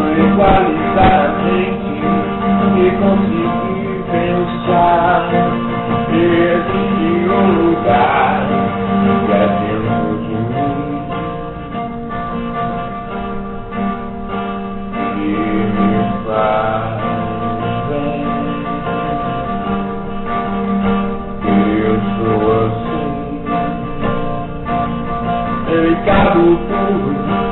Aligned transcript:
como 0.00 0.08
equalizar 0.12 1.12
a 1.12 1.32
gente 1.44 1.92
e 2.76 2.90
conseguir 2.98 4.00
pensar. 4.10 5.28
Existe 6.12 7.28
um 7.28 7.46
lugar 7.70 8.40
que 9.02 9.32
é 9.32 9.34
dentro 9.60 10.10
de 10.24 10.34
mim. 10.48 10.80
E 15.16 15.28
me 15.76 15.92
faz 16.24 17.00
bem. 17.88 18.24
Eu 21.84 21.94
sou 22.16 22.40
assim. 22.66 23.42
Delicado 25.66 26.44
por 26.68 27.49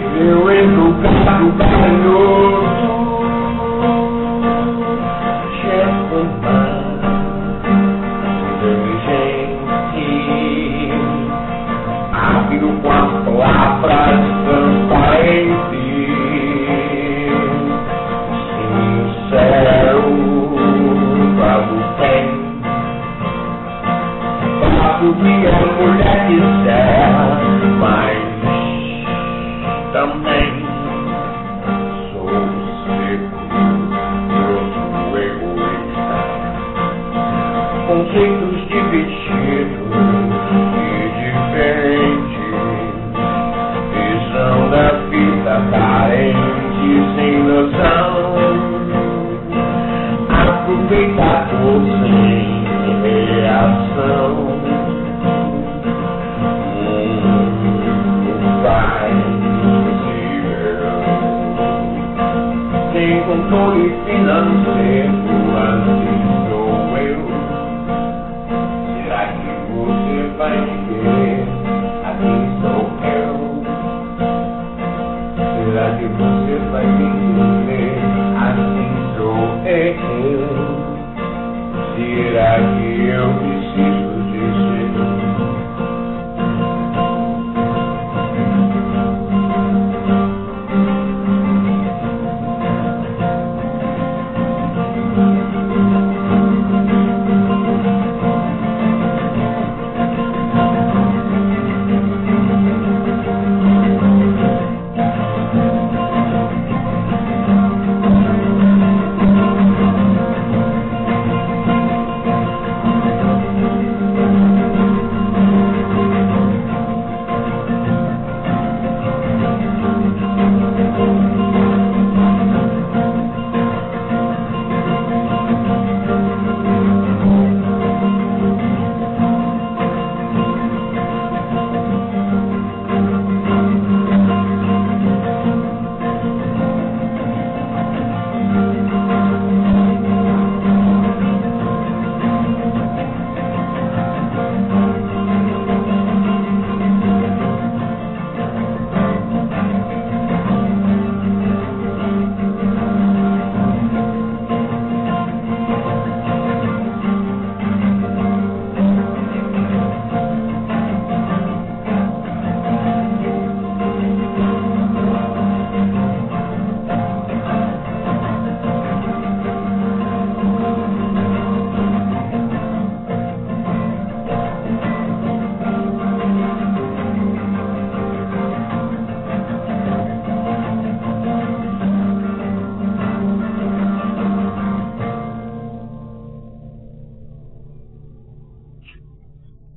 meu 0.00 0.50
entucado 0.50 1.52
calor. 1.58 3.09